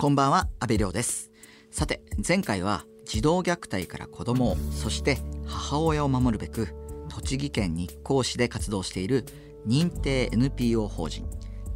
[0.00, 1.32] こんばんは阿部亮です。
[1.72, 6.68] さて前回は児童虐待から子供をそして母親を守るべく
[7.08, 9.24] 栃木県日光市で活動している
[9.66, 11.28] 認定 NPO 法人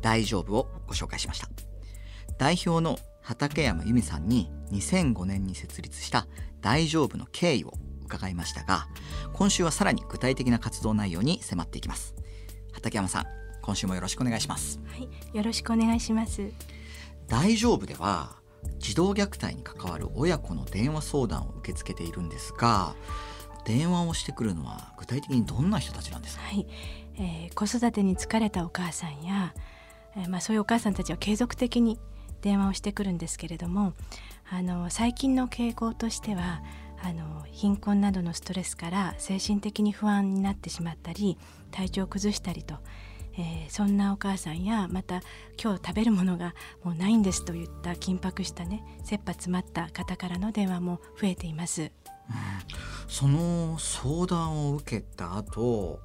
[0.03, 1.49] 大丈夫をご紹介しました。
[2.39, 6.29] 代表の畠山由美さんに2005年に設立した
[6.61, 7.73] 大丈夫の経緯を
[8.05, 8.87] 伺いましたが
[9.33, 12.15] 今週はさらに具体的な活動内容に迫っていきます。
[12.73, 13.27] 畠山さん
[13.63, 14.79] 今週もよろしくお願いします。
[14.87, 16.53] はいよろしくお願いします。
[17.29, 18.37] 大丈夫では
[18.79, 22.95] 児童虐待に関わる親子の電話相談を受け付けているんですが
[23.65, 26.67] 電話をしてくるのは具体的にどんな人たちなんですか、はい。
[27.17, 29.55] えー、子育てに疲れたお母さんや、
[30.17, 31.99] えー、まあ、そういうお母さんたちは継続的に
[32.41, 33.95] 電話をしてくるんですけれども
[34.51, 36.63] あの最近の傾向としては
[37.03, 41.39] あの貧困などのストレスから精神的に不安になってしまったり
[41.71, 42.77] 体調を崩したりと
[43.39, 45.23] えー、そんなお母さんやまた
[45.63, 51.83] 今日食べるものがもうないんですといった緊迫したね切羽詰まった方からの電話も増えています。
[51.83, 51.91] うん、
[53.09, 56.01] その相談を受けた後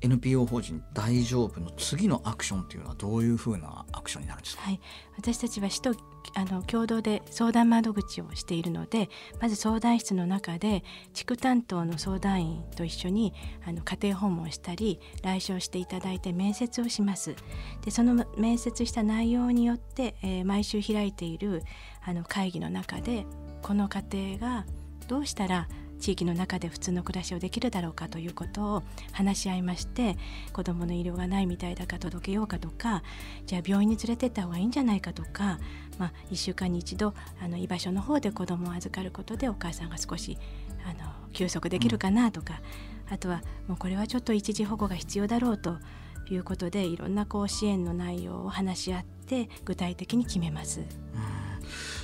[0.00, 4.80] NPO 法人大丈夫の次のアクションというのはどういうふうなアクションになるんですか、はい、
[5.16, 5.94] 私たちは市と
[6.34, 9.08] あの共同で相談窓口をしているので
[9.40, 13.32] まず相談室の中で地区担当の相談員と一緒に
[13.66, 17.34] あの家庭訪問したり来所していただいて面接をします。
[17.84, 21.62] でその面接した内容によって、えー、毎週開いている
[22.04, 23.26] あの会議の中で
[23.62, 24.02] この家
[24.36, 24.66] 庭が
[25.06, 28.82] どうしたら地域の中で普通の暮らしをできるだろうかということを
[29.12, 30.16] 話し合いまして
[30.52, 33.02] 子どもの医療がないみたいだから届けようかとか
[33.46, 35.58] じゃあ病院に連れてった方がいいんじゃないかとか、
[35.98, 40.38] まあ、1週間に一度あの居場所の方で子どもを預かることでお母さんが少し
[40.84, 42.60] あの休息できるかなとか、
[43.08, 45.78] うん、あとはもうこれはちょっと一時保護が必要だろうと
[46.30, 50.80] いうことでいろんなこう支援の内容を話し合って具体的に決めます。
[50.80, 50.88] うん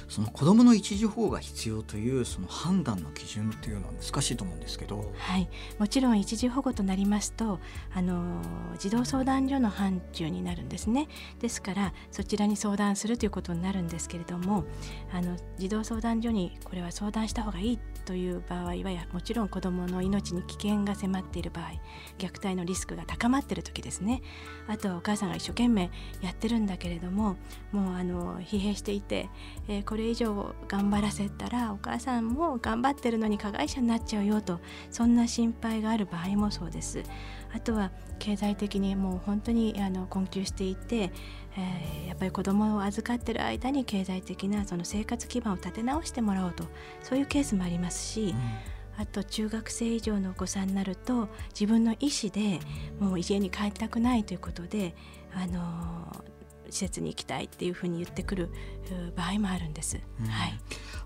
[0.08, 7.60] その子どもの一時保護が必要というその判断の基準というのは難しいと思うんですけど、はい、もちろん一時保護となりますと
[7.92, 8.42] あの
[8.78, 11.08] 児童相談所の範疇になるんですね。
[11.40, 14.64] ですからそちらに相談するということになるんですけれども
[15.12, 21.72] あの児童相談所にこれは相談した方がいいという場合はもちろん子どもの命に危険が迫っている場合
[22.18, 24.22] 虐待のリスクが高まっている時ですね
[24.66, 27.36] あとはお母さんが一生懸命やってるんだけれども
[27.72, 29.28] もうあの疲弊していて、
[29.68, 34.60] えー、これ以上頑張らせたらお母さんも頑張ってるのに加害者になっちゃうよと
[34.90, 37.02] そんな心配がある場合もそうです。
[37.54, 41.12] あとは経済的にもう本当にあの困窮していて、
[41.56, 46.64] えー、やっぱり子供を預かってる間に経済的なその生活基盤を立て直してもらおうと
[47.02, 48.34] そういうケースもありますし、
[48.96, 52.58] うん、あと中学生以上のお子さんになると自分の意思で
[52.98, 54.94] もう家に帰りたくないということで、
[55.32, 56.24] あの
[56.70, 58.50] 施設に行きたいっていうふうに言ってくる
[59.14, 60.00] 場合もあるんです。
[60.20, 60.58] うん、はい。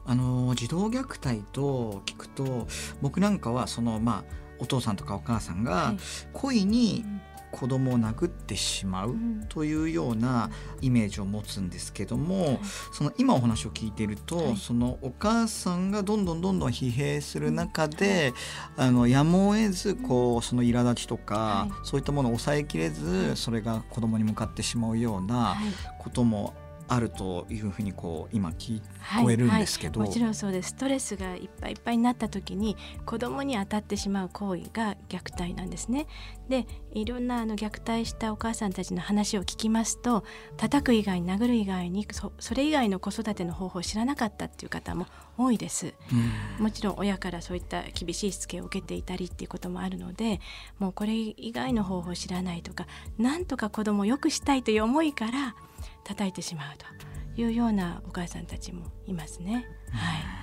[0.06, 2.66] あの児童虐待と聞くと
[3.02, 5.94] 僕なんかはそのまあお父さんとかお母さんが
[6.32, 7.04] 故意に
[7.50, 9.16] 子供を殴ってしまう
[9.48, 12.60] というようなイメージを持つんですけども、
[12.92, 18.34] その今お話を聞いていると、そのお母さんがどんどんどんどん疲弊する中で、
[18.76, 25.56] あのやむを得ずこうその苛立ちとか、そういったものを抑えきれず、それが子供に向かってしまうような
[25.98, 26.52] ことも
[26.88, 28.80] あるというふうにこう今聞
[29.22, 30.70] こえるんですけど、はいはい、もちろんそうです。
[30.70, 36.06] ストレスがいっぱいいっぱいになった時に子供に当たってしまう行為が虐待なんですね。
[36.48, 40.24] でいろんなあの虐待したお母さんたちの話を聞きますと
[40.56, 45.06] 叩く以外殴る以外にそそれ以外の子育ての方法を知らなかったっていう方も
[45.36, 45.94] 多いです、
[46.58, 50.40] もちろん親からそういった厳しいしつけを受けていたりっていうこともあるので
[50.78, 52.86] もうこれ以外の方法を知らないとか
[53.18, 55.54] なんとか子供を良くしたいという思いから
[56.08, 59.66] 叩いてしまうというようなお母さんたちもいますね。
[59.92, 60.38] はい。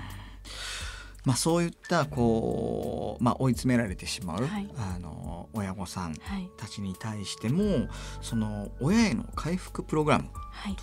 [1.26, 6.14] まあ、そういったこう、まあ、追い詰められてしまう、はい、あの親御さん
[6.56, 7.90] たちに対しても、はい、
[8.22, 10.30] その親への回復プログラム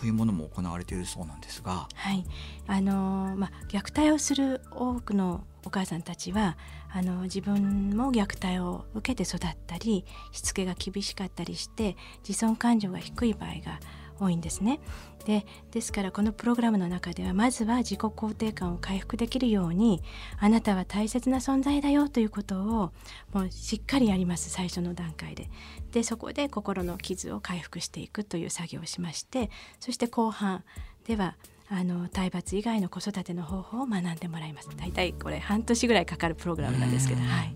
[0.01, 2.25] というものも行われているそうなんですが、はい。
[2.67, 6.57] あのまあ、虐待をする多くのお母さんたちは
[6.93, 11.97] あの自分も虐待を受けて育ったりしつけが厳しかったりして
[12.27, 13.79] 自尊感情が低い場合が
[14.21, 14.81] 多いんですね。
[15.25, 20.03] でですからこのプログラムの中ではまずは自己肯定感を回復できるように
[20.41, 22.93] あなたは大切な存在だよということを
[23.33, 25.49] もうしっかりやります最初の段階で。
[25.93, 30.65] でそこで心の傷を回復していくという作業をしましてそして後半
[31.07, 31.37] では
[31.69, 37.55] あの体罰以外の子育ての方法を学んでもらいます大体これ半年ぐらいかかるプログラムなんですけど、はい、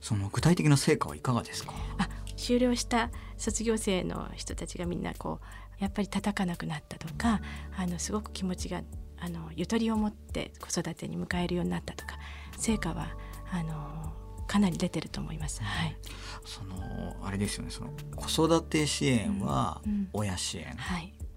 [0.00, 1.72] その具体的な成果はいかがですか？
[1.98, 2.08] あ
[2.38, 7.40] 終了した卒業生の人たちがみんなこうやっぱり叩かなくなったとか
[7.76, 8.82] あのすごく気持ちが
[9.20, 12.16] あのゆとりを持って子育てに迎えるようになったとか
[12.56, 13.16] 成果は
[13.52, 14.12] あの
[14.46, 15.62] かなり出てると思います。
[15.62, 15.96] はい。
[16.44, 17.70] そのあれですよね。
[17.70, 19.82] その子育て支援は
[20.12, 20.66] 親支援っ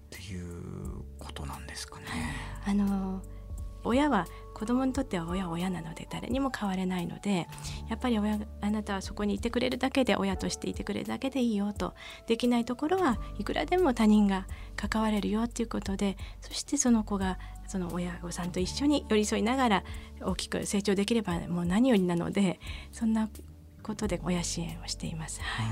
[0.09, 2.05] ていうことなんですかね。
[2.65, 3.21] あの
[3.83, 7.47] 親は子供にとっては親は親なので誰にも変われないので
[7.89, 11.95] やっぱり親あなたはそこにいてくれるだけで親としていてくれるだけでいいよと
[12.27, 14.45] できないところはいくらでも他人が
[14.75, 19.83] 関われるよっていうことでそしてその子がその親御さんと一緒に寄り添いながら
[20.21, 22.59] 大きく成長できればもう何よりなので
[22.91, 23.29] そんな
[23.81, 25.41] ことで親支援をしています。
[25.41, 25.65] はい、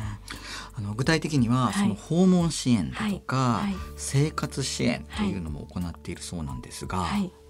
[0.76, 3.62] あの具体的には、その訪問支援だとか、
[3.98, 7.06] 生活支援というのも行っているそうなんですが、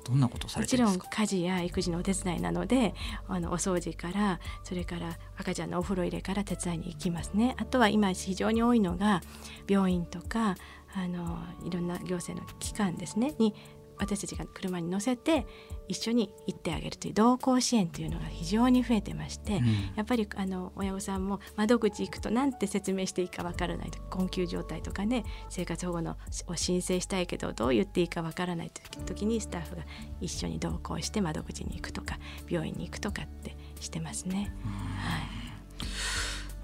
[0.09, 2.95] どんなことされてもちろん家事や育児のお手伝いなので
[3.27, 7.55] あのお掃除からそれから赤ちゃんのお風呂入れから手伝いに行きますね。
[7.59, 9.21] あとは今非常に多いのが
[9.67, 10.55] 病院とか
[10.95, 13.53] あのいろんな行政の機関ですねに
[13.99, 15.45] 私たちが車に乗せて
[15.87, 19.65] 一緒に行ってあげるという同行支援というのが非常に増えてまして、うん、
[19.95, 26.17] やっぱりあの親御さんも窓口行くと何て説明していいかわからないと困窮状態とかね生活保護の
[26.47, 28.71] を申請したいけどどう言っていいかわからない
[29.05, 29.83] 時にスタッフが
[30.21, 32.17] 一緒に同行して窓口に行くとか
[32.47, 34.53] 病院に行くとかってしてますね。
[34.63, 35.39] はい。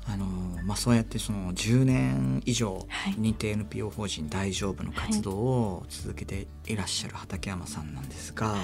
[0.07, 0.25] あの
[0.65, 2.87] まあ、そうやってその10年以上
[3.19, 8.59] 認定 NPO 法人大丈夫の活動を続けていらっしゃる畠山さんなんですが、はい、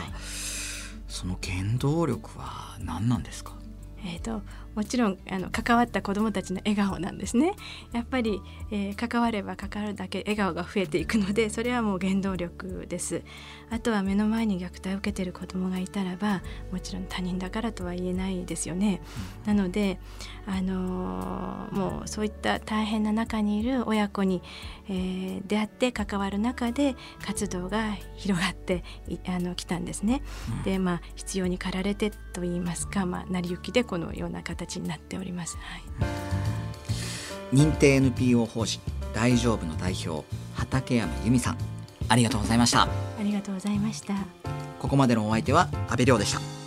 [1.08, 3.54] その原動力は何なんですか？
[4.04, 4.42] えーと、
[4.76, 7.54] もちろんあの関わった子どもたちの笑顔なんですね。
[7.92, 13.24] やっぱり、えー、関われば関わるだけ笑顔が増えていくのでそれはもう原動力です。
[13.70, 19.02] あとは目の前に虐待を受けている子どもがいたらばもちろん他人だからとは言えないですよね、
[19.46, 20.00] なので、
[20.46, 24.42] あのー、もうそういった大変な中にいる親子に、
[24.90, 26.96] えー、出会って関わる中で
[27.26, 28.84] 活動が広がって
[29.28, 30.22] あの来たんですね、
[30.66, 35.58] でまあ必要に駆られてと言いますか、まあ、成り行きでこのような形になっております。
[35.58, 35.78] は
[37.54, 38.80] い、認定 NPO 法人
[39.14, 41.58] 大丈夫の代表畠山由美さん。
[42.08, 42.84] ありがとうございました。
[42.84, 42.88] あ
[43.22, 44.14] りがとうございました。
[44.80, 46.61] ここまでのお相手は阿部亮でした